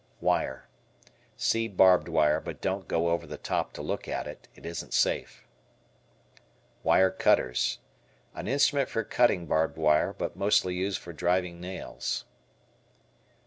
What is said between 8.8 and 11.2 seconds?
for cutting barbed wire, but mostly used for